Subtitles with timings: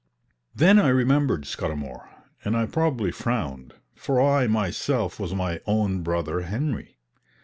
[0.55, 2.09] Then I remembered Scudamour,
[2.43, 6.97] and I probably frowned, for I myself was my own brother Henry.